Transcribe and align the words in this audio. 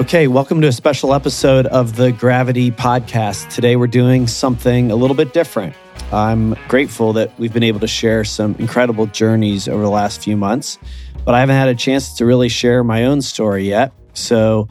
Okay, 0.00 0.28
welcome 0.28 0.62
to 0.62 0.66
a 0.66 0.72
special 0.72 1.12
episode 1.12 1.66
of 1.66 1.94
the 1.94 2.10
Gravity 2.10 2.70
Podcast. 2.70 3.54
Today 3.54 3.76
we're 3.76 3.86
doing 3.86 4.26
something 4.26 4.90
a 4.90 4.96
little 4.96 5.14
bit 5.14 5.34
different. 5.34 5.76
I'm 6.10 6.54
grateful 6.68 7.12
that 7.12 7.38
we've 7.38 7.52
been 7.52 7.62
able 7.62 7.80
to 7.80 7.86
share 7.86 8.24
some 8.24 8.56
incredible 8.58 9.06
journeys 9.06 9.68
over 9.68 9.82
the 9.82 9.90
last 9.90 10.24
few 10.24 10.36
months, 10.36 10.78
but 11.24 11.34
I 11.34 11.40
haven't 11.40 11.56
had 11.56 11.68
a 11.68 11.74
chance 11.74 12.14
to 12.14 12.24
really 12.24 12.48
share 12.48 12.82
my 12.82 13.04
own 13.04 13.20
story 13.20 13.68
yet. 13.68 13.92
So, 14.14 14.68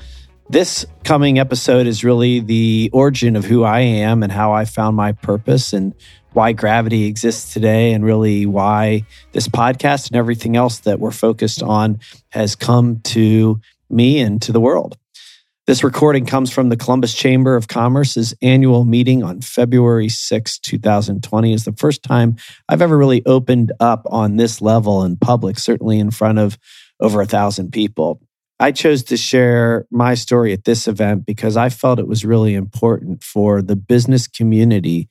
this 0.50 0.84
coming 1.04 1.38
episode 1.38 1.86
is 1.86 2.04
really 2.04 2.40
the 2.40 2.90
origin 2.92 3.36
of 3.36 3.46
who 3.46 3.64
I 3.64 3.82
am 3.82 4.24
and 4.24 4.32
how 4.32 4.52
I 4.52 4.66
found 4.66 4.98
my 4.98 5.12
purpose 5.12 5.74
and 5.74 5.94
why 6.34 6.54
gravity 6.54 7.06
exists 7.06 7.54
today, 7.54 7.94
and 7.94 8.06
really 8.06 8.46
why 8.46 9.06
this 9.32 9.48
podcast 9.48 10.08
and 10.08 10.16
everything 10.16 10.56
else 10.56 10.80
that 10.80 11.00
we're 11.00 11.12
focused 11.12 11.64
on 11.64 12.00
has 12.30 12.56
come 12.56 13.00
to 13.02 13.60
me 13.90 14.20
and 14.20 14.42
to 14.44 14.52
the 14.52 14.62
world. 14.62 14.98
This 15.70 15.84
recording 15.84 16.26
comes 16.26 16.52
from 16.52 16.70
the 16.70 16.78
Columbus 16.78 17.14
Chamber 17.14 17.56
of 17.56 17.68
Commerce's 17.68 18.34
annual 18.42 18.86
meeting 18.86 19.22
on 19.22 19.42
February 19.42 20.10
6, 20.10 20.58
2020. 20.58 21.54
Is 21.54 21.66
the 21.66 21.74
first 21.74 22.02
time 22.02 22.38
I've 22.68 22.82
ever 22.82 22.98
really 22.98 23.24
opened 23.28 23.72
up 23.80 24.04
on 24.10 24.38
this 24.38 24.64
level 24.64 25.04
in 25.04 25.18
public, 25.18 25.60
certainly 25.60 26.00
in 26.00 26.10
front 26.10 26.40
of 26.40 26.58
over 27.00 27.22
a 27.22 27.28
thousand 27.28 27.72
people. 27.72 28.20
I 28.60 28.72
chose 28.72 29.04
to 29.04 29.16
share 29.16 29.86
my 29.92 30.16
story 30.16 30.54
at 30.54 30.66
this 30.66 30.88
event 30.88 31.26
because 31.26 31.56
I 31.56 31.70
felt 31.70 32.00
it 32.00 32.08
was 32.08 32.26
really 32.26 32.56
important 32.56 33.24
for 33.24 33.62
the 33.62 33.76
business 33.76 34.28
community 34.28 35.08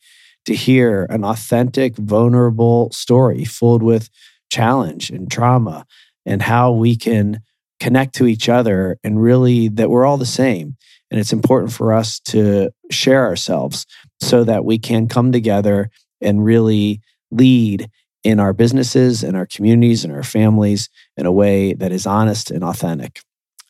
to 0.49 0.55
hear 0.55 1.07
an 1.11 1.25
authentic, 1.25 1.95
vulnerable 1.99 2.91
story 2.91 3.45
filled 3.45 3.83
with 3.83 4.09
challenge 4.51 5.11
and 5.11 5.31
trauma 5.31 5.85
and 6.25 6.41
how 6.41 6.73
we 6.73 6.97
can 6.97 7.43
connect 7.81 8.15
to 8.15 8.27
each 8.27 8.49
other 8.49 8.99
and 9.05 9.23
really 9.23 9.69
that 9.69 9.91
we're 9.91 10.07
all 10.07 10.17
the 10.17 10.25
same. 10.25 10.75
And 11.11 11.21
it's 11.21 11.35
important 11.35 11.71
for 11.71 11.93
us 11.93 12.19
to 12.21 12.71
share 12.91 13.27
ourselves 13.27 13.85
so 14.23 14.43
that 14.45 14.65
we 14.65 14.79
can 14.79 15.07
come 15.07 15.33
together 15.33 15.91
and 16.23 16.43
really 16.43 17.03
lead 17.31 17.91
in 18.25 18.41
our 18.41 18.55
businesses 18.55 19.23
and 19.23 19.37
our 19.37 19.47
communities 19.47 20.03
and 20.03 20.15
our 20.15 20.23
families 20.23 20.89
in 21.19 21.27
a 21.27 21.33
way 21.33 21.75
that 21.75 21.93
is 21.93 22.07
honest 22.07 22.51
and 22.51 22.65
authentic. 22.65 23.21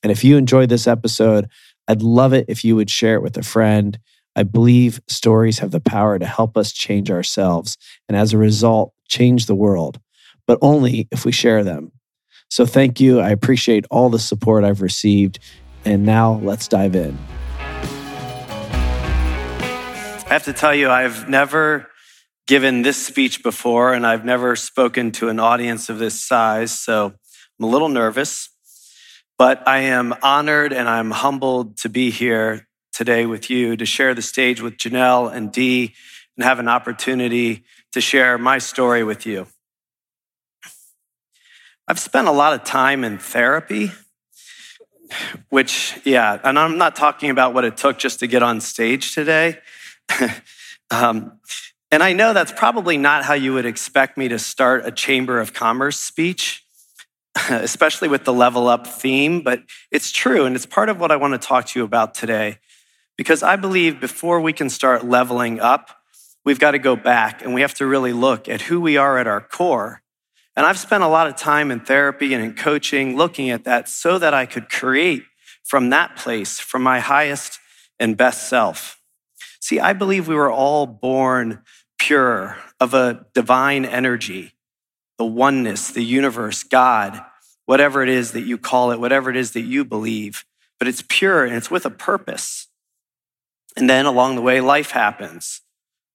And 0.04 0.12
if 0.12 0.22
you 0.22 0.36
enjoyed 0.36 0.68
this 0.68 0.86
episode, 0.86 1.48
I'd 1.88 2.02
love 2.02 2.32
it 2.32 2.44
if 2.46 2.64
you 2.64 2.76
would 2.76 2.88
share 2.88 3.16
it 3.16 3.22
with 3.22 3.36
a 3.36 3.42
friend. 3.42 3.98
I 4.38 4.44
believe 4.44 5.00
stories 5.08 5.58
have 5.58 5.72
the 5.72 5.80
power 5.80 6.16
to 6.16 6.24
help 6.24 6.56
us 6.56 6.70
change 6.70 7.10
ourselves 7.10 7.76
and 8.08 8.16
as 8.16 8.32
a 8.32 8.38
result, 8.38 8.94
change 9.08 9.46
the 9.46 9.54
world, 9.56 9.98
but 10.46 10.60
only 10.62 11.08
if 11.10 11.24
we 11.24 11.32
share 11.32 11.64
them. 11.64 11.90
So 12.48 12.64
thank 12.64 13.00
you. 13.00 13.18
I 13.18 13.30
appreciate 13.30 13.84
all 13.90 14.10
the 14.10 14.20
support 14.20 14.62
I've 14.62 14.80
received. 14.80 15.40
And 15.84 16.06
now 16.06 16.34
let's 16.34 16.68
dive 16.68 16.94
in. 16.94 17.18
I 19.98 20.26
have 20.28 20.44
to 20.44 20.52
tell 20.52 20.72
you, 20.72 20.88
I've 20.88 21.28
never 21.28 21.88
given 22.46 22.82
this 22.82 23.04
speech 23.04 23.42
before, 23.42 23.92
and 23.92 24.06
I've 24.06 24.24
never 24.24 24.54
spoken 24.54 25.10
to 25.12 25.30
an 25.30 25.40
audience 25.40 25.88
of 25.88 25.98
this 25.98 26.24
size. 26.24 26.70
So 26.78 27.06
I'm 27.58 27.64
a 27.64 27.68
little 27.68 27.88
nervous, 27.88 28.50
but 29.36 29.66
I 29.66 29.78
am 29.80 30.14
honored 30.22 30.72
and 30.72 30.88
I'm 30.88 31.10
humbled 31.10 31.78
to 31.78 31.88
be 31.88 32.12
here 32.12 32.67
today 32.98 33.26
with 33.26 33.48
you 33.48 33.76
to 33.76 33.86
share 33.86 34.12
the 34.12 34.20
stage 34.20 34.60
with 34.60 34.76
Janelle 34.76 35.32
and 35.32 35.52
Dee 35.52 35.94
and 36.36 36.44
have 36.44 36.58
an 36.58 36.66
opportunity 36.66 37.62
to 37.92 38.00
share 38.00 38.36
my 38.38 38.58
story 38.58 39.04
with 39.04 39.24
you. 39.24 39.46
I've 41.86 42.00
spent 42.00 42.26
a 42.26 42.32
lot 42.32 42.54
of 42.54 42.64
time 42.64 43.04
in 43.04 43.18
therapy, 43.18 43.92
which, 45.48 45.96
yeah, 46.04 46.40
and 46.42 46.58
I'm 46.58 46.76
not 46.76 46.96
talking 46.96 47.30
about 47.30 47.54
what 47.54 47.64
it 47.64 47.76
took 47.76 47.98
just 47.98 48.18
to 48.18 48.26
get 48.26 48.42
on 48.42 48.60
stage 48.60 49.14
today. 49.14 49.58
um, 50.90 51.38
and 51.92 52.02
I 52.02 52.14
know 52.14 52.32
that's 52.32 52.50
probably 52.50 52.98
not 52.98 53.24
how 53.24 53.34
you 53.34 53.54
would 53.54 53.64
expect 53.64 54.18
me 54.18 54.26
to 54.26 54.40
start 54.40 54.84
a 54.84 54.90
Chamber 54.90 55.38
of 55.38 55.52
Commerce 55.52 56.00
speech, 56.00 56.64
especially 57.48 58.08
with 58.08 58.24
the 58.24 58.32
level 58.32 58.66
up 58.66 58.88
theme, 58.88 59.42
but 59.42 59.62
it's 59.92 60.10
true. 60.10 60.46
And 60.46 60.56
it's 60.56 60.66
part 60.66 60.88
of 60.88 60.98
what 60.98 61.12
I 61.12 61.16
want 61.16 61.40
to 61.40 61.46
talk 61.46 61.66
to 61.66 61.78
you 61.78 61.84
about 61.84 62.12
today. 62.12 62.58
Because 63.18 63.42
I 63.42 63.56
believe 63.56 64.00
before 64.00 64.40
we 64.40 64.54
can 64.54 64.70
start 64.70 65.04
leveling 65.04 65.60
up, 65.60 65.90
we've 66.46 66.58
got 66.58 66.70
to 66.70 66.78
go 66.78 66.96
back 66.96 67.44
and 67.44 67.52
we 67.52 67.60
have 67.60 67.74
to 67.74 67.86
really 67.86 68.14
look 68.14 68.48
at 68.48 68.62
who 68.62 68.80
we 68.80 68.96
are 68.96 69.18
at 69.18 69.26
our 69.26 69.42
core 69.42 70.02
and 70.58 70.66
I've 70.66 70.78
spent 70.80 71.04
a 71.04 71.08
lot 71.08 71.28
of 71.28 71.36
time 71.36 71.70
in 71.70 71.78
therapy 71.78 72.34
and 72.34 72.42
in 72.42 72.54
coaching 72.54 73.16
looking 73.16 73.50
at 73.50 73.62
that 73.62 73.88
so 73.88 74.18
that 74.18 74.34
I 74.34 74.44
could 74.44 74.68
create 74.68 75.22
from 75.62 75.90
that 75.90 76.16
place, 76.16 76.58
from 76.58 76.82
my 76.82 76.98
highest 76.98 77.60
and 78.00 78.16
best 78.16 78.48
self. 78.48 79.00
See, 79.60 79.78
I 79.78 79.92
believe 79.92 80.26
we 80.26 80.34
were 80.34 80.50
all 80.50 80.84
born 80.84 81.62
pure 81.96 82.56
of 82.80 82.92
a 82.92 83.24
divine 83.34 83.84
energy, 83.84 84.54
the 85.16 85.24
oneness, 85.24 85.92
the 85.92 86.02
universe, 86.02 86.64
God, 86.64 87.24
whatever 87.66 88.02
it 88.02 88.08
is 88.08 88.32
that 88.32 88.40
you 88.40 88.58
call 88.58 88.90
it, 88.90 88.98
whatever 88.98 89.30
it 89.30 89.36
is 89.36 89.52
that 89.52 89.60
you 89.60 89.84
believe, 89.84 90.44
but 90.80 90.88
it's 90.88 91.04
pure 91.08 91.44
and 91.44 91.54
it's 91.54 91.70
with 91.70 91.86
a 91.86 91.90
purpose. 91.90 92.66
And 93.78 93.88
then 93.88 94.06
along 94.06 94.34
the 94.34 94.42
way, 94.42 94.60
life 94.60 94.90
happens 94.90 95.62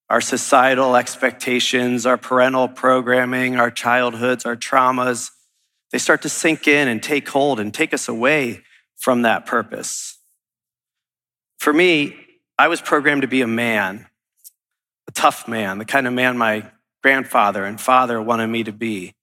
our 0.10 0.22
societal 0.22 0.96
expectations, 0.96 2.06
our 2.06 2.18
parental 2.18 2.68
programming, 2.68 3.56
our 3.56 3.72
childhoods, 3.72 4.46
our 4.46 4.56
traumas, 4.56 5.32
they 5.92 5.98
start 5.98 6.24
to 6.24 6.30
sink 6.30 6.68
in 6.68 6.88
and 6.88 7.02
take 7.02 7.30
hold 7.30 7.60
and 7.60 7.74
take 7.74 7.94
us 7.94 8.08
away 8.08 8.62
from 8.98 9.22
that 9.22 9.46
purpose. 9.46 10.20
For 11.58 11.72
me, 11.72 12.16
I 12.60 12.68
was 12.68 12.82
programmed 12.82 13.22
to 13.22 13.28
be 13.28 13.42
a 13.42 13.48
man, 13.48 14.08
a 15.08 15.12
tough 15.12 15.48
man, 15.48 15.78
the 15.78 15.86
kind 15.86 16.06
of 16.06 16.14
man 16.14 16.38
my 16.38 16.70
grandfather 17.02 17.64
and 17.64 17.80
father 17.80 18.22
wanted 18.22 18.48
me 18.48 18.64
to 18.66 18.72
be. 18.72 19.14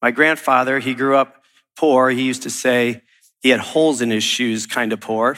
My 0.00 0.10
grandfather, 0.10 0.78
he 0.78 0.94
grew 0.94 1.16
up 1.16 1.42
poor. 1.76 2.10
He 2.10 2.22
used 2.22 2.42
to 2.42 2.50
say 2.50 3.02
he 3.40 3.50
had 3.50 3.60
holes 3.60 4.00
in 4.00 4.10
his 4.10 4.24
shoes, 4.24 4.66
kind 4.66 4.92
of 4.92 5.00
poor. 5.00 5.36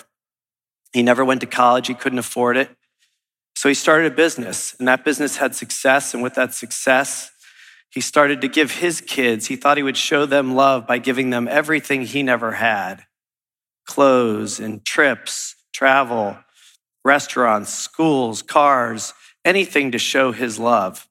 He 0.93 1.03
never 1.03 1.25
went 1.25 1.41
to 1.41 1.47
college, 1.47 1.87
he 1.87 1.95
couldn't 1.95 2.19
afford 2.19 2.57
it. 2.57 2.71
So 3.55 3.69
he 3.69 3.75
started 3.75 4.13
a 4.13 4.15
business, 4.15 4.75
and 4.79 4.89
that 4.89 5.05
business 5.05 5.37
had 5.37 5.55
success. 5.55 6.15
And 6.15 6.23
with 6.23 6.35
that 6.35 6.55
success, 6.55 7.31
he 7.91 8.01
started 8.01 8.41
to 8.41 8.49
give 8.49 8.73
his 8.73 9.01
kids, 9.01 9.47
he 9.47 9.57
thought 9.57 9.77
he 9.77 9.83
would 9.83 9.97
show 9.97 10.27
them 10.27 10.55
love 10.55 10.87
by 10.87 10.99
giving 10.99 11.31
them 11.31 11.47
everything 11.47 12.03
he 12.03 12.23
never 12.23 12.53
had 12.53 13.05
clothes 13.87 14.61
and 14.61 14.85
trips, 14.85 15.57
travel, 15.73 16.37
restaurants, 17.05 17.73
schools, 17.73 18.43
cars, 18.43 19.13
anything 19.45 19.91
to 19.93 19.99
show 19.99 20.33
his 20.33 20.59
love. 20.59 21.09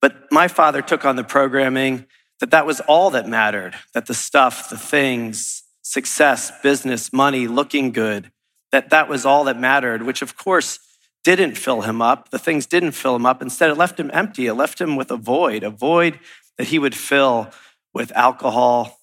But 0.00 0.30
my 0.30 0.48
father 0.48 0.82
took 0.82 1.04
on 1.04 1.16
the 1.16 1.24
programming 1.24 2.06
that 2.40 2.50
that 2.50 2.66
was 2.66 2.80
all 2.80 3.10
that 3.10 3.28
mattered, 3.28 3.74
that 3.94 4.06
the 4.06 4.14
stuff, 4.14 4.68
the 4.68 4.76
things, 4.76 5.63
success, 5.84 6.50
business, 6.62 7.12
money, 7.12 7.46
looking 7.46 7.92
good, 7.92 8.32
that 8.72 8.90
that 8.90 9.08
was 9.08 9.24
all 9.24 9.44
that 9.44 9.60
mattered, 9.60 10.02
which 10.02 10.22
of 10.22 10.36
course 10.36 10.80
didn't 11.22 11.56
fill 11.56 11.82
him 11.82 12.02
up. 12.02 12.30
The 12.30 12.38
things 12.38 12.66
didn't 12.66 12.92
fill 12.92 13.14
him 13.14 13.24
up. 13.24 13.40
Instead, 13.40 13.70
it 13.70 13.76
left 13.76 14.00
him 14.00 14.10
empty. 14.12 14.46
It 14.46 14.54
left 14.54 14.80
him 14.80 14.96
with 14.96 15.10
a 15.10 15.16
void, 15.16 15.62
a 15.62 15.70
void 15.70 16.18
that 16.58 16.68
he 16.68 16.78
would 16.78 16.94
fill 16.94 17.50
with 17.92 18.10
alcohol, 18.12 18.98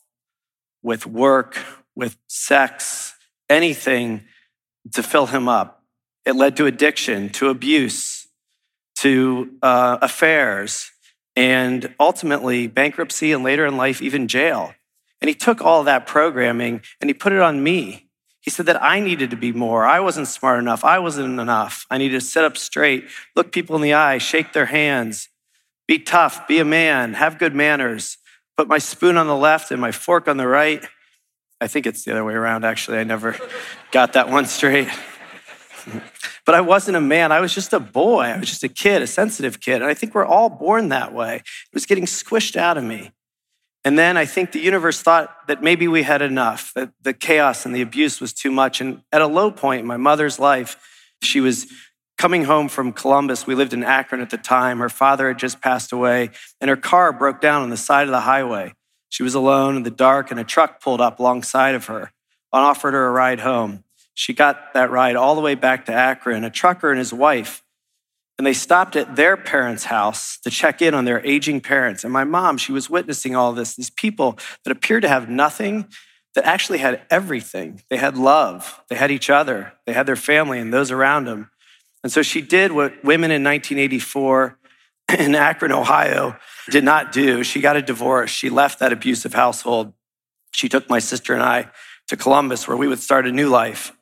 with 0.83 1.05
work, 1.05 1.57
with 1.95 2.17
sex, 2.27 3.13
anything 3.49 4.23
to 4.91 5.03
fill 5.03 5.27
him 5.27 5.47
up. 5.47 5.83
It 6.25 6.35
led 6.35 6.57
to 6.57 6.65
addiction, 6.65 7.29
to 7.29 7.49
abuse, 7.49 8.27
to 8.97 9.51
uh, 9.61 9.97
affairs, 10.01 10.91
and 11.35 11.93
ultimately 11.99 12.67
bankruptcy, 12.67 13.31
and 13.31 13.43
later 13.43 13.65
in 13.65 13.77
life, 13.77 14.01
even 14.01 14.27
jail. 14.27 14.73
And 15.21 15.29
he 15.29 15.35
took 15.35 15.61
all 15.61 15.83
that 15.83 16.07
programming 16.07 16.81
and 16.99 17.09
he 17.09 17.13
put 17.13 17.31
it 17.31 17.39
on 17.39 17.63
me. 17.63 18.07
He 18.41 18.49
said 18.49 18.65
that 18.65 18.81
I 18.81 18.99
needed 18.99 19.29
to 19.29 19.35
be 19.35 19.51
more. 19.51 19.85
I 19.85 19.99
wasn't 19.99 20.27
smart 20.27 20.59
enough. 20.59 20.83
I 20.83 20.97
wasn't 20.97 21.39
enough. 21.39 21.85
I 21.91 21.99
needed 21.99 22.19
to 22.19 22.25
sit 22.25 22.43
up 22.43 22.57
straight, 22.57 23.07
look 23.35 23.51
people 23.51 23.75
in 23.75 23.83
the 23.83 23.93
eye, 23.93 24.17
shake 24.17 24.51
their 24.51 24.65
hands, 24.65 25.29
be 25.87 25.99
tough, 25.99 26.47
be 26.47 26.59
a 26.59 26.65
man, 26.65 27.13
have 27.13 27.37
good 27.37 27.53
manners, 27.53 28.17
put 28.57 28.67
my 28.67 28.79
spoon 28.79 29.15
on 29.15 29.27
the 29.27 29.35
left 29.35 29.69
and 29.69 29.79
my 29.79 29.91
fork 29.91 30.27
on 30.27 30.37
the 30.37 30.47
right. 30.47 30.83
I 31.59 31.67
think 31.67 31.85
it's 31.85 32.03
the 32.03 32.11
other 32.11 32.25
way 32.25 32.33
around, 32.33 32.65
actually. 32.65 32.97
I 32.97 33.03
never 33.03 33.37
got 33.91 34.13
that 34.13 34.29
one 34.29 34.45
straight. 34.47 34.87
but 36.45 36.55
I 36.55 36.61
wasn't 36.61 36.97
a 36.97 37.01
man. 37.01 37.31
I 37.31 37.41
was 37.41 37.53
just 37.53 37.73
a 37.73 37.79
boy. 37.79 38.23
I 38.23 38.39
was 38.39 38.49
just 38.49 38.63
a 38.63 38.69
kid, 38.69 39.03
a 39.03 39.07
sensitive 39.07 39.59
kid. 39.59 39.75
And 39.75 39.85
I 39.85 39.93
think 39.93 40.15
we're 40.15 40.25
all 40.25 40.49
born 40.49 40.89
that 40.89 41.13
way. 41.13 41.35
It 41.35 41.73
was 41.73 41.85
getting 41.85 42.05
squished 42.05 42.55
out 42.55 42.77
of 42.77 42.83
me. 42.83 43.11
And 43.83 43.97
then 43.97 44.15
I 44.15 44.25
think 44.25 44.51
the 44.51 44.59
universe 44.59 45.01
thought 45.01 45.47
that 45.47 45.63
maybe 45.63 45.87
we 45.87 46.03
had 46.03 46.21
enough, 46.21 46.71
that 46.75 46.91
the 47.01 47.13
chaos 47.13 47.65
and 47.65 47.75
the 47.75 47.81
abuse 47.81 48.21
was 48.21 48.31
too 48.31 48.51
much. 48.51 48.79
And 48.79 49.01
at 49.11 49.21
a 49.21 49.27
low 49.27 49.49
point 49.49 49.81
in 49.81 49.87
my 49.87 49.97
mother's 49.97 50.37
life, 50.37 50.77
she 51.23 51.41
was 51.41 51.67
coming 52.17 52.43
home 52.43 52.69
from 52.69 52.93
Columbus. 52.93 53.47
We 53.47 53.55
lived 53.55 53.73
in 53.73 53.83
Akron 53.83 54.21
at 54.21 54.29
the 54.29 54.37
time. 54.37 54.77
Her 54.77 54.89
father 54.89 55.27
had 55.29 55.39
just 55.39 55.61
passed 55.61 55.91
away, 55.91 56.29
and 56.59 56.69
her 56.69 56.77
car 56.77 57.11
broke 57.11 57.41
down 57.41 57.63
on 57.63 57.71
the 57.71 57.77
side 57.77 58.07
of 58.07 58.11
the 58.11 58.21
highway. 58.21 58.73
She 59.09 59.23
was 59.23 59.33
alone 59.33 59.75
in 59.75 59.83
the 59.83 59.89
dark, 59.89 60.29
and 60.29 60.39
a 60.39 60.43
truck 60.43 60.81
pulled 60.81 61.01
up 61.01 61.19
alongside 61.19 61.73
of 61.73 61.87
her 61.87 62.11
and 62.53 62.63
offered 62.63 62.93
her 62.93 63.07
a 63.07 63.11
ride 63.11 63.39
home. 63.39 63.83
She 64.13 64.33
got 64.33 64.73
that 64.75 64.91
ride 64.91 65.15
all 65.15 65.33
the 65.33 65.41
way 65.41 65.55
back 65.55 65.85
to 65.85 65.93
Akron. 65.93 66.43
A 66.43 66.51
trucker 66.51 66.91
and 66.91 66.99
his 66.99 67.11
wife 67.11 67.63
and 68.41 68.45
they 68.47 68.53
stopped 68.53 68.95
at 68.95 69.15
their 69.15 69.37
parents' 69.37 69.83
house 69.83 70.39
to 70.39 70.49
check 70.49 70.81
in 70.81 70.95
on 70.95 71.05
their 71.05 71.23
aging 71.23 71.61
parents. 71.61 72.03
And 72.03 72.11
my 72.11 72.23
mom, 72.23 72.57
she 72.57 72.71
was 72.71 72.89
witnessing 72.89 73.35
all 73.35 73.53
this, 73.53 73.75
these 73.75 73.91
people 73.91 74.39
that 74.65 74.71
appeared 74.71 75.03
to 75.03 75.09
have 75.09 75.29
nothing, 75.29 75.85
that 76.33 76.45
actually 76.45 76.79
had 76.79 77.03
everything. 77.11 77.83
They 77.91 77.97
had 77.97 78.17
love, 78.17 78.81
they 78.89 78.95
had 78.95 79.11
each 79.11 79.29
other, 79.29 79.73
they 79.85 79.93
had 79.93 80.07
their 80.07 80.15
family 80.15 80.57
and 80.57 80.73
those 80.73 80.89
around 80.89 81.25
them. 81.25 81.51
And 82.01 82.11
so 82.11 82.23
she 82.23 82.41
did 82.41 82.71
what 82.71 83.03
women 83.03 83.29
in 83.29 83.43
1984 83.43 84.57
in 85.19 85.35
Akron, 85.35 85.71
Ohio 85.71 86.35
did 86.67 86.83
not 86.83 87.11
do. 87.11 87.43
She 87.43 87.61
got 87.61 87.77
a 87.77 87.81
divorce. 87.83 88.31
She 88.31 88.49
left 88.49 88.79
that 88.79 88.91
abusive 88.91 89.35
household. 89.35 89.93
She 90.51 90.67
took 90.67 90.89
my 90.89 90.97
sister 90.97 91.35
and 91.35 91.43
I 91.43 91.69
to 92.07 92.17
Columbus 92.17 92.67
where 92.67 92.75
we 92.75 92.87
would 92.87 93.01
start 93.01 93.27
a 93.27 93.31
new 93.31 93.49
life. 93.49 93.95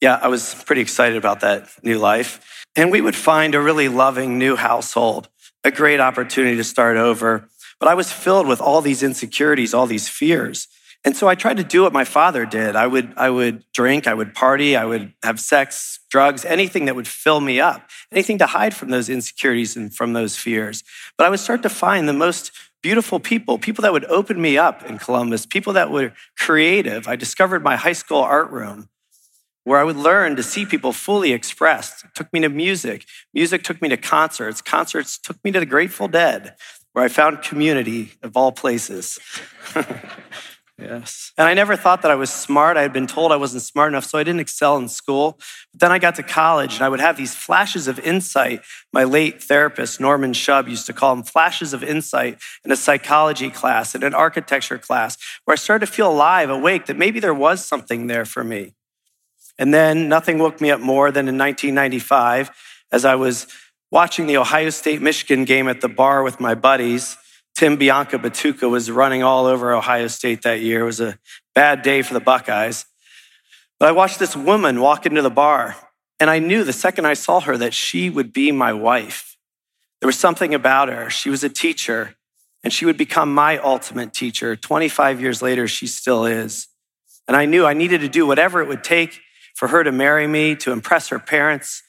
Yeah, 0.00 0.18
I 0.20 0.28
was 0.28 0.54
pretty 0.54 0.82
excited 0.82 1.16
about 1.16 1.40
that 1.40 1.68
new 1.82 1.98
life. 1.98 2.64
And 2.76 2.92
we 2.92 3.00
would 3.00 3.16
find 3.16 3.54
a 3.54 3.60
really 3.60 3.88
loving 3.88 4.38
new 4.38 4.56
household, 4.56 5.28
a 5.64 5.70
great 5.70 6.00
opportunity 6.00 6.56
to 6.56 6.64
start 6.64 6.98
over. 6.98 7.48
But 7.80 7.88
I 7.88 7.94
was 7.94 8.12
filled 8.12 8.46
with 8.46 8.60
all 8.60 8.82
these 8.82 9.02
insecurities, 9.02 9.72
all 9.72 9.86
these 9.86 10.08
fears. 10.08 10.68
And 11.04 11.16
so 11.16 11.28
I 11.28 11.34
tried 11.34 11.56
to 11.58 11.64
do 11.64 11.82
what 11.82 11.92
my 11.92 12.04
father 12.04 12.44
did. 12.44 12.74
I 12.76 12.86
would, 12.86 13.14
I 13.16 13.30
would 13.30 13.64
drink, 13.72 14.06
I 14.06 14.14
would 14.14 14.34
party, 14.34 14.76
I 14.76 14.84
would 14.84 15.14
have 15.22 15.40
sex, 15.40 16.00
drugs, 16.10 16.44
anything 16.44 16.86
that 16.86 16.96
would 16.96 17.08
fill 17.08 17.40
me 17.40 17.60
up, 17.60 17.88
anything 18.10 18.38
to 18.38 18.46
hide 18.46 18.74
from 18.74 18.90
those 18.90 19.08
insecurities 19.08 19.76
and 19.76 19.94
from 19.94 20.12
those 20.12 20.36
fears. 20.36 20.82
But 21.16 21.26
I 21.26 21.30
would 21.30 21.40
start 21.40 21.62
to 21.62 21.68
find 21.68 22.08
the 22.08 22.12
most 22.12 22.50
beautiful 22.82 23.20
people, 23.20 23.56
people 23.56 23.82
that 23.82 23.92
would 23.92 24.04
open 24.06 24.40
me 24.42 24.58
up 24.58 24.84
in 24.84 24.98
Columbus, 24.98 25.46
people 25.46 25.72
that 25.74 25.90
were 25.90 26.12
creative. 26.38 27.08
I 27.08 27.16
discovered 27.16 27.62
my 27.62 27.76
high 27.76 27.92
school 27.92 28.20
art 28.20 28.50
room 28.50 28.88
where 29.66 29.80
I 29.80 29.84
would 29.84 29.96
learn 29.96 30.36
to 30.36 30.44
see 30.44 30.64
people 30.64 30.92
fully 30.92 31.32
expressed. 31.32 32.04
It 32.04 32.14
took 32.14 32.32
me 32.32 32.38
to 32.38 32.48
music. 32.48 33.04
Music 33.34 33.64
took 33.64 33.82
me 33.82 33.88
to 33.88 33.96
concerts. 33.96 34.62
Concerts 34.62 35.18
took 35.18 35.42
me 35.42 35.50
to 35.50 35.58
the 35.58 35.66
Grateful 35.66 36.06
Dead, 36.06 36.54
where 36.92 37.04
I 37.04 37.08
found 37.08 37.42
community 37.42 38.12
of 38.22 38.36
all 38.36 38.52
places. 38.52 39.18
yes. 40.78 41.32
And 41.36 41.48
I 41.48 41.54
never 41.54 41.74
thought 41.74 42.02
that 42.02 42.12
I 42.12 42.14
was 42.14 42.30
smart. 42.30 42.76
I 42.76 42.82
had 42.82 42.92
been 42.92 43.08
told 43.08 43.32
I 43.32 43.36
wasn't 43.36 43.64
smart 43.64 43.90
enough, 43.90 44.04
so 44.04 44.18
I 44.18 44.22
didn't 44.22 44.38
excel 44.38 44.76
in 44.76 44.88
school. 44.88 45.40
But 45.72 45.80
then 45.80 45.90
I 45.90 45.98
got 45.98 46.14
to 46.14 46.22
college 46.22 46.76
and 46.76 46.84
I 46.84 46.88
would 46.88 47.00
have 47.00 47.16
these 47.16 47.34
flashes 47.34 47.88
of 47.88 47.98
insight. 47.98 48.62
My 48.92 49.02
late 49.02 49.42
therapist, 49.42 50.00
Norman 50.00 50.32
Shub, 50.32 50.70
used 50.70 50.86
to 50.86 50.92
call 50.92 51.12
them 51.12 51.24
flashes 51.24 51.72
of 51.72 51.82
insight 51.82 52.38
in 52.64 52.70
a 52.70 52.76
psychology 52.76 53.50
class, 53.50 53.96
in 53.96 54.04
an 54.04 54.14
architecture 54.14 54.78
class, 54.78 55.18
where 55.44 55.54
I 55.54 55.56
started 55.56 55.86
to 55.86 55.92
feel 55.92 56.12
alive, 56.12 56.50
awake, 56.50 56.86
that 56.86 56.96
maybe 56.96 57.18
there 57.18 57.34
was 57.34 57.64
something 57.64 58.06
there 58.06 58.24
for 58.24 58.44
me. 58.44 58.74
And 59.58 59.72
then 59.72 60.08
nothing 60.08 60.38
woke 60.38 60.60
me 60.60 60.70
up 60.70 60.80
more 60.80 61.10
than 61.10 61.28
in 61.28 61.38
1995 61.38 62.50
as 62.92 63.04
I 63.04 63.14
was 63.14 63.46
watching 63.90 64.26
the 64.26 64.36
Ohio 64.36 64.70
State 64.70 65.00
Michigan 65.00 65.44
game 65.44 65.68
at 65.68 65.80
the 65.80 65.88
bar 65.88 66.22
with 66.22 66.40
my 66.40 66.54
buddies. 66.54 67.16
Tim 67.54 67.78
Biakabutuka 67.78 68.70
was 68.70 68.90
running 68.90 69.22
all 69.22 69.46
over 69.46 69.72
Ohio 69.72 70.08
State 70.08 70.42
that 70.42 70.60
year. 70.60 70.80
It 70.80 70.84
was 70.84 71.00
a 71.00 71.18
bad 71.54 71.82
day 71.82 72.02
for 72.02 72.12
the 72.12 72.20
Buckeyes. 72.20 72.84
But 73.78 73.88
I 73.88 73.92
watched 73.92 74.18
this 74.18 74.36
woman 74.36 74.80
walk 74.80 75.06
into 75.06 75.22
the 75.22 75.30
bar, 75.30 75.76
and 76.20 76.28
I 76.28 76.38
knew 76.38 76.64
the 76.64 76.72
second 76.72 77.06
I 77.06 77.14
saw 77.14 77.40
her 77.40 77.56
that 77.56 77.74
she 77.74 78.10
would 78.10 78.32
be 78.32 78.52
my 78.52 78.72
wife. 78.72 79.36
There 80.00 80.06
was 80.06 80.18
something 80.18 80.54
about 80.54 80.88
her. 80.88 81.08
She 81.08 81.30
was 81.30 81.42
a 81.44 81.48
teacher, 81.48 82.14
and 82.62 82.72
she 82.72 82.84
would 82.84 82.96
become 82.96 83.32
my 83.32 83.58
ultimate 83.58 84.12
teacher. 84.12 84.56
25 84.56 85.20
years 85.20 85.40
later, 85.40 85.66
she 85.66 85.86
still 85.86 86.26
is. 86.26 86.68
And 87.26 87.36
I 87.36 87.46
knew 87.46 87.64
I 87.66 87.74
needed 87.74 88.02
to 88.02 88.08
do 88.08 88.26
whatever 88.26 88.60
it 88.60 88.68
would 88.68 88.84
take 88.84 89.20
for 89.56 89.68
her 89.68 89.82
to 89.82 89.90
marry 89.90 90.26
me, 90.26 90.54
to 90.54 90.70
impress 90.70 91.08
her 91.08 91.18
parents, 91.18 91.82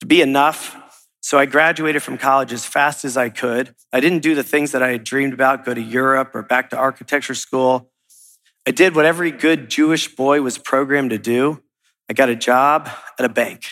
to 0.00 0.06
be 0.06 0.20
enough. 0.20 0.76
So 1.20 1.38
I 1.38 1.46
graduated 1.46 2.02
from 2.02 2.18
college 2.18 2.52
as 2.52 2.64
fast 2.64 3.04
as 3.04 3.16
I 3.16 3.30
could. 3.30 3.74
I 3.92 4.00
didn't 4.00 4.20
do 4.20 4.34
the 4.34 4.44
things 4.44 4.70
that 4.72 4.82
I 4.82 4.90
had 4.90 5.02
dreamed 5.02 5.32
about, 5.32 5.64
go 5.64 5.74
to 5.74 5.80
Europe 5.80 6.34
or 6.34 6.42
back 6.42 6.70
to 6.70 6.76
architecture 6.76 7.34
school. 7.34 7.90
I 8.68 8.70
did 8.70 8.94
what 8.94 9.06
every 9.06 9.30
good 9.30 9.70
Jewish 9.70 10.14
boy 10.14 10.42
was 10.42 10.58
programmed 10.58 11.10
to 11.10 11.18
do. 11.18 11.62
I 12.08 12.12
got 12.12 12.28
a 12.28 12.36
job 12.36 12.88
at 13.18 13.24
a 13.24 13.28
bank. 13.28 13.64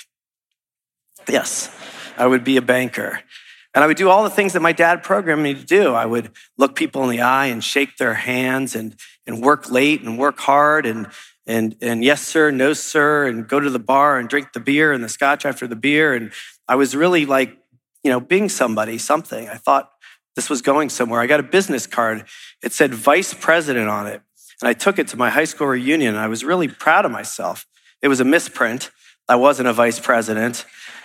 Yes, 1.29 1.71
I 2.17 2.27
would 2.27 2.45
be 2.45 2.57
a 2.57 2.63
banker. 2.63 3.21
And 3.75 3.85
I 3.85 3.87
would 3.87 3.97
do 3.97 4.09
all 4.09 4.23
the 4.23 4.31
things 4.31 4.53
that 4.55 4.61
my 4.61 4.73
dad 4.73 5.03
programmed 5.03 5.43
me 5.43 5.55
to 5.55 5.65
do. 5.65 5.95
I 5.95 6.07
would 6.07 6.31
look 6.57 6.77
people 6.77 7.03
in 7.05 7.11
the 7.11 7.21
eye 7.21 7.47
and 7.47 7.63
shake 7.63 7.97
their 7.97 8.15
hands 8.15 8.75
and, 8.75 8.97
and 9.27 9.43
work 9.43 9.71
late 9.71 10.01
and 10.03 10.19
work 10.19 10.39
hard 10.39 10.87
and 10.87 11.09
and 11.47 11.77
and 11.81 12.03
yes 12.05 12.23
sir 12.23 12.51
no 12.51 12.73
sir 12.73 13.27
and 13.27 13.49
go 13.49 13.61
to 13.61 13.71
the 13.71 13.79
bar 13.79 14.19
and 14.19 14.29
drink 14.29 14.53
the 14.53 14.61
beer 14.61 14.93
and 14.93 15.05
the 15.05 15.09
scotch 15.09 15.45
after 15.45 15.67
the 15.67 15.77
beer. 15.77 16.15
And 16.15 16.33
i 16.69 16.75
was 16.75 16.97
really 16.97 17.27
like 17.27 17.57
you 18.03 18.11
know 18.11 18.21
being 18.21 18.49
somebody 18.49 18.99
something. 18.99 19.49
I 19.49 19.57
thought 19.57 19.91
this 20.37 20.51
was 20.51 20.63
going 20.63 20.89
somewhere. 20.89 21.21
I 21.21 21.27
got 21.27 21.41
a 21.41 21.45
business 21.45 21.87
card. 21.87 22.25
It 22.63 22.73
said 22.73 22.93
vice 22.93 23.35
president 23.35 23.89
on 23.89 24.07
it. 24.07 24.23
And 24.61 24.69
i 24.69 24.73
took 24.73 24.99
it 24.99 25.09
to 25.09 25.17
my 25.17 25.31
high 25.31 25.45
school 25.45 25.69
reunion. 25.69 26.15
And 26.15 26.23
i 26.23 26.29
was 26.29 26.45
really 26.45 26.69
proud 26.69 27.05
of 27.05 27.11
myself. 27.11 27.67
It 28.03 28.09
was 28.09 28.21
a 28.21 28.25
misprint. 28.25 28.91
I 29.29 29.37
wasn't 29.37 29.69
a 29.69 29.73
vice 29.73 30.01
president. 30.01 30.65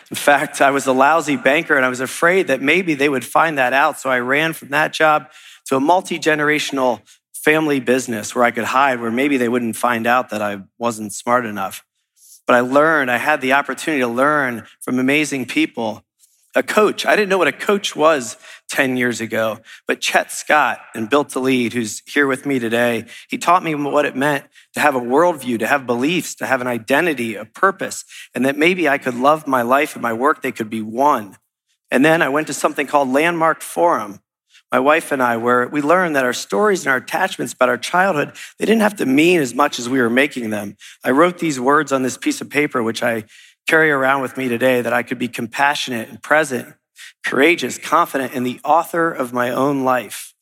In 0.09 0.15
fact 0.15 0.61
i 0.61 0.71
was 0.71 0.87
a 0.87 0.93
lousy 0.93 1.35
banker 1.35 1.75
and 1.75 1.85
i 1.85 1.89
was 1.89 1.99
afraid 1.99 2.47
that 2.47 2.61
maybe 2.61 2.93
they 2.93 3.09
would 3.09 3.25
find 3.25 3.57
that 3.57 3.73
out. 3.73 3.99
So 3.99 4.09
i 4.09 4.19
ran 4.19 4.53
from 4.53 4.69
that 4.69 4.93
job 4.93 5.27
to 5.65 5.75
a 5.75 5.79
multi-generational 5.79 7.01
family 7.43 7.79
business 7.79 8.35
where 8.35 8.43
I 8.43 8.51
could 8.51 8.65
hide, 8.65 8.99
where 8.99 9.11
maybe 9.11 9.37
they 9.37 9.49
wouldn't 9.49 9.75
find 9.75 10.05
out 10.05 10.29
that 10.29 10.41
I 10.41 10.63
wasn't 10.77 11.13
smart 11.13 11.45
enough. 11.45 11.83
But 12.45 12.55
I 12.55 12.61
learned, 12.61 13.11
I 13.11 13.17
had 13.17 13.41
the 13.41 13.53
opportunity 13.53 14.01
to 14.01 14.07
learn 14.07 14.65
from 14.81 14.99
amazing 14.99 15.45
people. 15.45 16.03
A 16.55 16.63
coach, 16.63 17.05
I 17.05 17.15
didn't 17.15 17.29
know 17.29 17.37
what 17.37 17.47
a 17.47 17.53
coach 17.53 17.95
was 17.95 18.35
10 18.69 18.97
years 18.97 19.21
ago, 19.21 19.59
but 19.87 20.01
Chet 20.01 20.31
Scott 20.31 20.79
and 20.95 21.07
Built 21.07 21.29
to 21.29 21.39
Lead, 21.39 21.73
who's 21.73 22.01
here 22.07 22.25
with 22.25 22.47
me 22.47 22.57
today, 22.57 23.05
he 23.29 23.37
taught 23.37 23.63
me 23.63 23.75
what 23.75 24.05
it 24.05 24.15
meant 24.15 24.45
to 24.73 24.79
have 24.79 24.95
a 24.95 24.99
worldview, 24.99 25.59
to 25.59 25.67
have 25.67 25.85
beliefs, 25.85 26.33
to 26.35 26.47
have 26.47 26.59
an 26.59 26.67
identity, 26.67 27.35
a 27.35 27.45
purpose, 27.45 28.03
and 28.33 28.45
that 28.45 28.57
maybe 28.57 28.89
I 28.89 28.97
could 28.97 29.13
love 29.13 29.45
my 29.45 29.61
life 29.61 29.93
and 29.93 30.01
my 30.01 30.13
work, 30.13 30.41
they 30.41 30.51
could 30.51 30.71
be 30.71 30.81
one. 30.81 31.37
And 31.91 32.03
then 32.03 32.21
I 32.23 32.29
went 32.29 32.47
to 32.47 32.53
something 32.53 32.87
called 32.87 33.09
Landmark 33.09 33.61
Forum, 33.61 34.19
my 34.71 34.79
wife 34.79 35.11
and 35.11 35.21
I, 35.21 35.37
where 35.37 35.67
we 35.67 35.81
learned 35.81 36.15
that 36.15 36.25
our 36.25 36.33
stories 36.33 36.81
and 36.81 36.91
our 36.91 36.97
attachments 36.97 37.53
about 37.53 37.69
our 37.69 37.77
childhood, 37.77 38.33
they 38.57 38.65
didn't 38.65 38.81
have 38.81 38.97
to 38.97 39.05
mean 39.05 39.39
as 39.39 39.53
much 39.53 39.79
as 39.79 39.89
we 39.89 39.99
were 39.99 40.09
making 40.09 40.51
them. 40.51 40.77
I 41.03 41.11
wrote 41.11 41.39
these 41.39 41.59
words 41.59 41.91
on 41.91 42.03
this 42.03 42.17
piece 42.17 42.39
of 42.39 42.49
paper, 42.49 42.83
which 42.83 43.01
I 43.01 43.23
carry 43.67 43.89
around 43.89 44.21
with 44.21 44.37
me 44.37 44.47
today, 44.47 44.81
that 44.81 44.93
I 44.93 45.03
could 45.03 45.17
be 45.17 45.27
compassionate 45.27 46.09
and 46.09 46.21
present, 46.21 46.75
courageous, 47.25 47.77
confident, 47.77 48.33
and 48.33 48.45
the 48.45 48.59
author 48.63 49.11
of 49.11 49.33
my 49.33 49.49
own 49.49 49.83
life. 49.83 50.33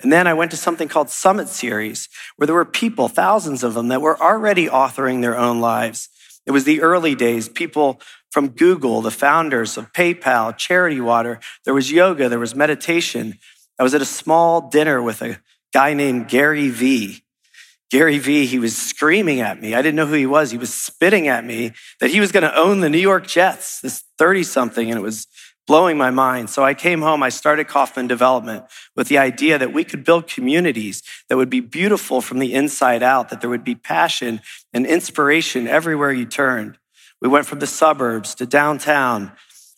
And 0.00 0.12
then 0.12 0.26
I 0.26 0.34
went 0.34 0.50
to 0.50 0.56
something 0.56 0.88
called 0.88 1.08
Summit 1.08 1.48
Series, 1.48 2.08
where 2.36 2.46
there 2.46 2.54
were 2.54 2.66
people, 2.66 3.08
thousands 3.08 3.62
of 3.62 3.74
them, 3.74 3.88
that 3.88 4.02
were 4.02 4.20
already 4.20 4.66
authoring 4.66 5.20
their 5.20 5.36
own 5.36 5.60
lives. 5.60 6.08
It 6.46 6.52
was 6.52 6.64
the 6.64 6.80
early 6.80 7.14
days, 7.14 7.48
people 7.48 8.00
from 8.30 8.48
Google, 8.48 9.02
the 9.02 9.10
founders 9.10 9.76
of 9.76 9.92
PayPal, 9.92 10.56
Charity 10.56 11.00
Water. 11.00 11.40
There 11.64 11.74
was 11.74 11.90
yoga, 11.90 12.28
there 12.28 12.38
was 12.38 12.54
meditation. 12.54 13.38
I 13.78 13.82
was 13.82 13.94
at 13.94 14.02
a 14.02 14.06
small 14.06 14.68
dinner 14.68 15.02
with 15.02 15.22
a 15.22 15.40
guy 15.72 15.94
named 15.94 16.28
Gary 16.28 16.68
Vee. 16.68 17.24
Gary 17.90 18.18
Vee, 18.18 18.46
he 18.46 18.58
was 18.58 18.76
screaming 18.76 19.40
at 19.40 19.60
me. 19.60 19.74
I 19.74 19.82
didn't 19.82 19.96
know 19.96 20.06
who 20.06 20.14
he 20.14 20.26
was. 20.26 20.50
He 20.50 20.58
was 20.58 20.74
spitting 20.74 21.28
at 21.28 21.44
me 21.44 21.72
that 22.00 22.10
he 22.10 22.20
was 22.20 22.32
going 22.32 22.42
to 22.42 22.56
own 22.56 22.80
the 22.80 22.90
New 22.90 22.98
York 22.98 23.26
Jets, 23.26 23.80
this 23.80 24.04
30 24.18 24.42
something, 24.42 24.90
and 24.90 24.98
it 24.98 25.02
was 25.02 25.28
blowing 25.66 25.98
my 25.98 26.10
mind. 26.10 26.48
So 26.48 26.64
I 26.64 26.74
came 26.74 27.02
home, 27.02 27.22
I 27.22 27.28
started 27.28 27.66
Kaufman 27.68 28.06
Development 28.06 28.64
with 28.94 29.08
the 29.08 29.18
idea 29.18 29.58
that 29.58 29.72
we 29.72 29.84
could 29.84 30.04
build 30.04 30.28
communities 30.28 31.02
that 31.28 31.36
would 31.36 31.50
be 31.50 31.60
beautiful 31.60 32.20
from 32.20 32.38
the 32.38 32.54
inside 32.54 33.02
out, 33.02 33.28
that 33.28 33.40
there 33.40 33.50
would 33.50 33.64
be 33.64 33.74
passion 33.74 34.40
and 34.72 34.86
inspiration 34.86 35.66
everywhere 35.66 36.12
you 36.12 36.24
turned. 36.24 36.78
We 37.20 37.28
went 37.28 37.46
from 37.46 37.58
the 37.58 37.66
suburbs 37.66 38.34
to 38.36 38.46
downtown. 38.46 39.32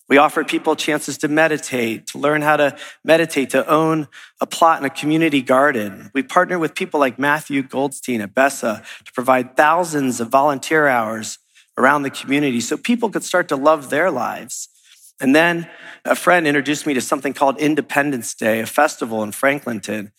We 0.08 0.16
offered 0.16 0.48
people 0.48 0.74
chances 0.74 1.18
to 1.18 1.28
meditate, 1.28 2.06
to 2.08 2.18
learn 2.18 2.42
how 2.42 2.56
to 2.56 2.76
meditate, 3.04 3.50
to 3.50 3.66
own 3.68 4.08
a 4.40 4.46
plot 4.46 4.80
in 4.80 4.86
a 4.86 4.90
community 4.90 5.42
garden. 5.42 6.10
We 6.14 6.22
partnered 6.22 6.60
with 6.60 6.74
people 6.74 6.98
like 6.98 7.18
Matthew 7.18 7.62
Goldstein 7.62 8.20
at 8.22 8.34
Besa 8.34 8.82
to 9.04 9.12
provide 9.12 9.56
thousands 9.56 10.20
of 10.20 10.28
volunteer 10.28 10.88
hours 10.88 11.38
around 11.76 12.02
the 12.02 12.10
community 12.10 12.60
so 12.60 12.76
people 12.76 13.10
could 13.10 13.22
start 13.22 13.48
to 13.48 13.56
love 13.56 13.90
their 13.90 14.10
lives. 14.10 14.68
And 15.20 15.34
then 15.34 15.68
a 16.04 16.14
friend 16.14 16.46
introduced 16.46 16.86
me 16.86 16.94
to 16.94 17.00
something 17.00 17.32
called 17.32 17.58
Independents' 17.58 18.34
Day, 18.34 18.60
a 18.60 18.66
festival 18.66 19.22
in 19.22 19.32
Franklinton. 19.32 20.12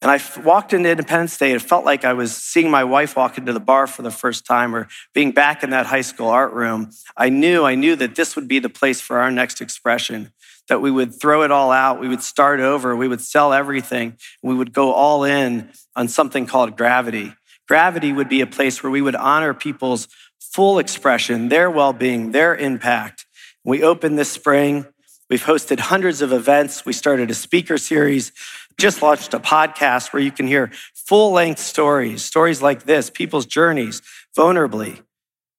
And 0.00 0.10
I 0.10 0.20
walked 0.42 0.72
into 0.72 0.90
Independents' 0.90 1.38
Day. 1.38 1.52
It 1.52 1.62
felt 1.62 1.84
like 1.84 2.04
I 2.04 2.12
was 2.12 2.36
seeing 2.36 2.68
my 2.70 2.82
wife 2.82 3.14
walk 3.14 3.38
into 3.38 3.52
the 3.52 3.60
bar 3.60 3.86
for 3.86 4.02
the 4.02 4.10
first 4.10 4.44
time 4.44 4.74
or 4.74 4.88
being 5.14 5.30
back 5.30 5.62
in 5.62 5.70
that 5.70 5.86
high 5.86 6.00
school 6.00 6.26
art 6.26 6.52
room. 6.52 6.90
I 7.16 7.28
knew, 7.28 7.64
I 7.64 7.76
knew 7.76 7.94
that 7.94 8.16
this 8.16 8.34
would 8.34 8.48
be 8.48 8.58
the 8.58 8.68
place 8.68 9.00
for 9.00 9.20
our 9.20 9.30
next 9.30 9.60
expression, 9.60 10.32
that 10.68 10.80
we 10.80 10.90
would 10.90 11.14
throw 11.14 11.44
it 11.44 11.52
all 11.52 11.70
out. 11.70 12.00
We 12.00 12.08
would 12.08 12.22
start 12.22 12.58
over. 12.58 12.96
We 12.96 13.06
would 13.06 13.20
sell 13.20 13.52
everything. 13.52 14.16
We 14.42 14.56
would 14.56 14.72
go 14.72 14.92
all 14.92 15.22
in 15.22 15.70
on 15.94 16.08
something 16.08 16.46
called 16.46 16.76
gravity. 16.76 17.34
Gravity 17.68 18.12
would 18.12 18.28
be 18.28 18.40
a 18.40 18.46
place 18.46 18.82
where 18.82 18.90
we 18.90 19.02
would 19.02 19.14
honor 19.14 19.54
people's 19.54 20.08
full 20.40 20.80
expression, 20.80 21.48
their 21.48 21.70
well 21.70 21.92
being, 21.92 22.32
their 22.32 22.56
impact. 22.56 23.24
We 23.64 23.82
opened 23.82 24.18
this 24.18 24.30
spring. 24.30 24.86
We've 25.30 25.44
hosted 25.44 25.80
hundreds 25.80 26.20
of 26.20 26.32
events. 26.32 26.84
We 26.84 26.92
started 26.92 27.30
a 27.30 27.34
speaker 27.34 27.78
series 27.78 28.32
just 28.78 29.02
launched 29.02 29.34
a 29.34 29.38
podcast 29.38 30.12
where 30.12 30.22
you 30.22 30.32
can 30.32 30.46
hear 30.46 30.70
full 30.94 31.32
length 31.32 31.60
stories, 31.60 32.24
stories 32.24 32.62
like 32.62 32.84
this, 32.84 33.10
people's 33.10 33.46
journeys, 33.46 34.02
vulnerably, 34.36 35.02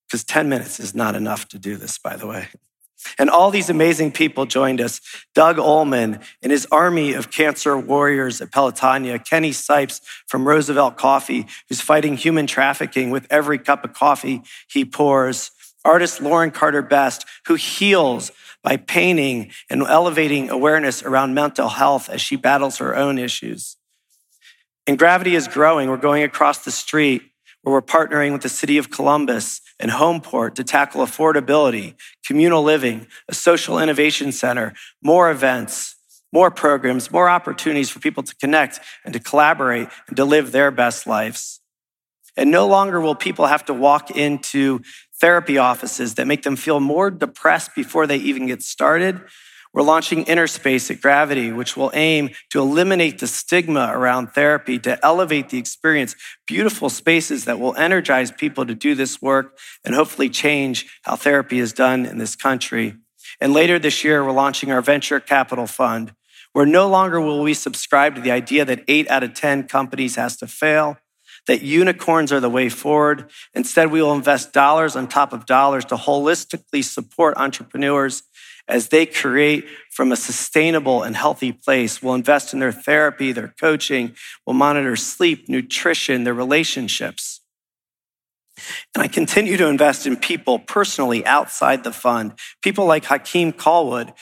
because 0.06 0.24
10 0.24 0.48
minutes 0.48 0.80
is 0.80 0.94
not 0.94 1.14
enough 1.14 1.48
to 1.48 1.58
do 1.58 1.76
this, 1.76 1.98
by 1.98 2.16
the 2.16 2.26
way. 2.26 2.48
And 3.18 3.28
all 3.28 3.50
these 3.50 3.68
amazing 3.68 4.12
people 4.12 4.46
joined 4.46 4.80
us. 4.80 5.00
Doug 5.34 5.56
Ulman 5.56 6.22
and 6.42 6.50
his 6.50 6.66
army 6.72 7.12
of 7.12 7.30
cancer 7.30 7.78
warriors 7.78 8.40
at 8.40 8.50
Pelotonia, 8.50 9.22
Kenny 9.22 9.50
Sipes 9.50 10.00
from 10.26 10.48
Roosevelt 10.48 10.96
Coffee, 10.96 11.46
who's 11.68 11.82
fighting 11.82 12.16
human 12.16 12.46
trafficking 12.46 13.10
with 13.10 13.26
every 13.28 13.58
cup 13.58 13.84
of 13.84 13.92
coffee 13.92 14.42
he 14.68 14.86
pours. 14.86 15.50
Artist 15.84 16.20
Lauren 16.20 16.50
Carter 16.50 16.82
Best, 16.82 17.26
who 17.46 17.54
heals 17.54 18.30
by 18.62 18.76
painting 18.76 19.50
and 19.68 19.82
elevating 19.82 20.48
awareness 20.50 21.02
around 21.02 21.34
mental 21.34 21.68
health 21.68 22.08
as 22.08 22.20
she 22.20 22.36
battles 22.36 22.78
her 22.78 22.96
own 22.96 23.18
issues. 23.18 23.76
And 24.86 24.98
gravity 24.98 25.34
is 25.34 25.48
growing. 25.48 25.88
We're 25.88 25.96
going 25.96 26.22
across 26.22 26.64
the 26.64 26.70
street 26.70 27.22
where 27.62 27.72
we're 27.72 27.82
partnering 27.82 28.32
with 28.32 28.42
the 28.42 28.48
city 28.48 28.76
of 28.78 28.90
Columbus 28.90 29.60
and 29.80 29.90
Homeport 29.90 30.54
to 30.54 30.64
tackle 30.64 31.04
affordability, 31.04 31.94
communal 32.26 32.62
living, 32.62 33.06
a 33.28 33.34
social 33.34 33.78
innovation 33.78 34.32
center, 34.32 34.74
more 35.02 35.30
events, 35.30 35.96
more 36.32 36.50
programs, 36.50 37.10
more 37.10 37.28
opportunities 37.28 37.88
for 37.88 38.00
people 38.00 38.22
to 38.22 38.34
connect 38.36 38.80
and 39.04 39.14
to 39.14 39.20
collaborate 39.20 39.88
and 40.08 40.16
to 40.16 40.24
live 40.24 40.52
their 40.52 40.70
best 40.70 41.06
lives. 41.06 41.60
And 42.36 42.50
no 42.50 42.66
longer 42.66 43.00
will 43.00 43.14
people 43.14 43.46
have 43.46 43.64
to 43.66 43.74
walk 43.74 44.10
into 44.10 44.80
therapy 45.24 45.56
offices 45.56 46.16
that 46.16 46.26
make 46.26 46.42
them 46.42 46.54
feel 46.54 46.80
more 46.80 47.10
depressed 47.10 47.74
before 47.74 48.06
they 48.06 48.18
even 48.18 48.44
get 48.44 48.62
started. 48.62 49.18
We're 49.72 49.80
launching 49.80 50.24
Inner 50.24 50.46
Space 50.46 50.90
at 50.90 51.00
Gravity, 51.00 51.50
which 51.50 51.78
will 51.78 51.90
aim 51.94 52.28
to 52.50 52.60
eliminate 52.60 53.20
the 53.20 53.26
stigma 53.26 53.90
around 53.90 54.34
therapy, 54.34 54.78
to 54.80 55.02
elevate 55.02 55.48
the 55.48 55.56
experience, 55.56 56.14
beautiful 56.46 56.90
spaces 56.90 57.46
that 57.46 57.58
will 57.58 57.74
energize 57.76 58.32
people 58.32 58.66
to 58.66 58.74
do 58.74 58.94
this 58.94 59.22
work 59.22 59.56
and 59.82 59.94
hopefully 59.94 60.28
change 60.28 61.00
how 61.04 61.16
therapy 61.16 61.58
is 61.58 61.72
done 61.72 62.04
in 62.04 62.18
this 62.18 62.36
country. 62.36 62.94
And 63.40 63.54
later 63.54 63.78
this 63.78 64.04
year, 64.04 64.22
we're 64.22 64.32
launching 64.32 64.70
our 64.70 64.82
venture 64.82 65.20
capital 65.20 65.66
fund, 65.66 66.12
where 66.52 66.66
no 66.66 66.86
longer 66.86 67.18
will 67.18 67.40
we 67.40 67.54
subscribe 67.54 68.14
to 68.16 68.20
the 68.20 68.30
idea 68.30 68.66
that 68.66 68.84
eight 68.88 69.08
out 69.08 69.22
of 69.22 69.32
10 69.32 69.68
companies 69.68 70.16
has 70.16 70.36
to 70.36 70.46
fail 70.46 70.98
that 71.46 71.62
unicorns 71.62 72.32
are 72.32 72.40
the 72.40 72.50
way 72.50 72.68
forward. 72.68 73.30
Instead, 73.54 73.90
we 73.90 74.00
will 74.00 74.14
invest 74.14 74.52
dollars 74.52 74.96
on 74.96 75.08
top 75.08 75.32
of 75.32 75.46
dollars 75.46 75.84
to 75.86 75.96
holistically 75.96 76.82
support 76.82 77.36
entrepreneurs 77.36 78.22
as 78.66 78.88
they 78.88 79.04
create 79.04 79.66
from 79.90 80.10
a 80.10 80.16
sustainable 80.16 81.02
and 81.02 81.16
healthy 81.16 81.52
place. 81.52 82.02
We'll 82.02 82.14
invest 82.14 82.54
in 82.54 82.60
their 82.60 82.72
therapy, 82.72 83.32
their 83.32 83.54
coaching, 83.60 84.14
we'll 84.46 84.54
monitor 84.54 84.96
sleep, 84.96 85.48
nutrition, 85.48 86.24
their 86.24 86.34
relationships. 86.34 87.40
And 88.94 89.02
I 89.02 89.08
continue 89.08 89.56
to 89.56 89.66
invest 89.66 90.06
in 90.06 90.16
people 90.16 90.58
personally 90.58 91.26
outside 91.26 91.84
the 91.84 91.92
fund, 91.92 92.34
people 92.62 92.86
like 92.86 93.04
Hakeem 93.04 93.52
Callwood, 93.52 94.12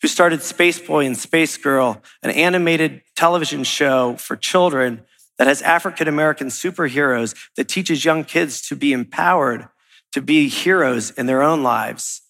who 0.00 0.08
started 0.08 0.42
Space 0.42 0.78
Boy 0.78 1.06
and 1.06 1.16
Space 1.16 1.56
Girl, 1.56 2.02
an 2.22 2.30
animated 2.30 3.02
television 3.16 3.64
show 3.64 4.14
for 4.16 4.36
children 4.36 5.02
that 5.38 5.46
has 5.46 5.62
African 5.62 6.08
American 6.08 6.48
superheroes 6.48 7.34
that 7.56 7.68
teaches 7.68 8.04
young 8.04 8.24
kids 8.24 8.60
to 8.68 8.76
be 8.76 8.92
empowered 8.92 9.68
to 10.12 10.22
be 10.22 10.48
heroes 10.48 11.10
in 11.10 11.26
their 11.26 11.42
own 11.42 11.62
lives. 11.62 12.22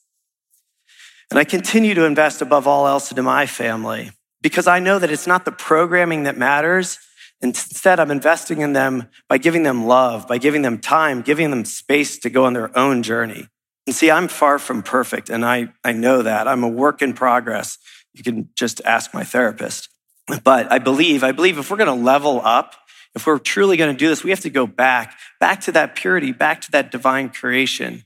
And 1.31 1.39
I 1.39 1.45
continue 1.45 1.95
to 1.95 2.05
invest 2.05 2.41
above 2.43 2.67
all 2.67 2.87
else 2.87 3.11
into 3.11 3.23
my 3.23 3.47
family 3.47 4.11
because 4.43 4.67
I 4.67 4.79
know 4.79 4.99
that 4.99 5.11
it's 5.11 5.27
not 5.27 5.45
the 5.45 5.53
programming 5.53 6.25
that 6.25 6.37
matters. 6.37 6.99
Instead, 7.41 8.01
I'm 8.01 8.11
investing 8.11 8.63
in 8.63 8.73
them 8.73 9.09
by 9.29 9.39
giving 9.39 9.63
them 9.63 9.87
love, 9.87 10.27
by 10.27 10.39
giving 10.39 10.63
them 10.63 10.79
time, 10.79 11.23
giving 11.23 11.51
them 11.51 11.65
space 11.65 12.19
to 12.21 12.31
go 12.31 12.47
on 12.47 12.55
their 12.55 12.77
own 12.77 13.03
journey. 13.03 13.49
And 13.87 13.95
see, 13.95 14.11
I'm 14.11 14.29
far 14.29 14.59
from 14.59 14.83
perfect, 14.83 15.31
and 15.31 15.45
I, 15.45 15.73
I 15.85 15.93
know 15.93 16.23
that. 16.23 16.49
I'm 16.49 16.63
a 16.63 16.69
work 16.69 17.01
in 17.01 17.15
progress. 17.15 17.79
You 18.13 18.23
can 18.23 18.49
just 18.55 18.81
ask 18.85 19.15
my 19.15 19.25
therapist. 19.25 19.89
But 20.45 20.71
I 20.71 20.79
believe, 20.79 21.25
I 21.25 21.33
believe 21.33 21.59
if 21.59 21.71
we're 21.71 21.79
going 21.79 21.87
to 21.97 22.05
level 22.05 22.41
up 22.45 22.75
if 23.19 23.27
we're 23.27 23.39
truly 23.39 23.77
going 23.77 23.95
to 23.95 23.99
do 23.99 24.09
this, 24.09 24.25
we 24.25 24.31
have 24.31 24.41
to 24.41 24.51
go 24.51 24.67
back, 24.67 25.19
back 25.41 25.61
to 25.63 25.73
that 25.73 25.95
purity, 25.95 26.33
back 26.33 26.61
to 26.63 26.71
that 26.73 26.91
divine 26.91 27.31
creation. 27.31 28.05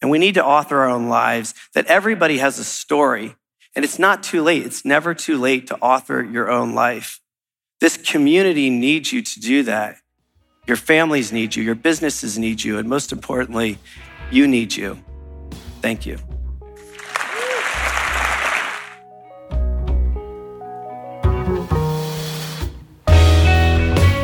And 0.00 0.10
we 0.10 0.18
need 0.18 0.34
to 0.34 0.44
author 0.44 0.78
our 0.78 0.88
own 0.88 1.08
lives 1.08 1.54
that 1.74 1.86
everybody 1.86 2.38
has 2.38 2.58
a 2.58 2.64
story. 2.64 3.36
And 3.74 3.84
it's 3.84 3.98
not 3.98 4.22
too 4.22 4.42
late. 4.42 4.66
It's 4.66 4.84
never 4.84 5.14
too 5.14 5.38
late 5.38 5.66
to 5.68 5.76
author 5.76 6.22
your 6.22 6.50
own 6.50 6.74
life. 6.74 7.20
This 7.80 7.96
community 7.96 8.70
needs 8.70 9.12
you 9.12 9.22
to 9.22 9.40
do 9.40 9.62
that. 9.64 9.96
Your 10.66 10.76
families 10.76 11.32
need 11.32 11.56
you. 11.56 11.62
Your 11.62 11.74
businesses 11.74 12.38
need 12.38 12.62
you. 12.62 12.78
And 12.78 12.88
most 12.88 13.12
importantly, 13.12 13.78
you 14.30 14.46
need 14.46 14.74
you. 14.74 14.98
Thank 15.80 16.04
you. 16.04 16.27